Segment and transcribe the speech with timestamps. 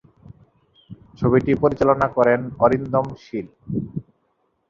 [1.19, 3.47] ছবিটি পরিচালনা করেন অরিন্দম শীল।